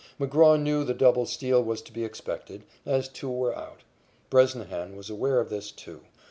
[0.19, 3.81] McGraw knew the double steal was to be expected, as two were out.
[4.31, 6.01] Bresnahan was aware of this, too.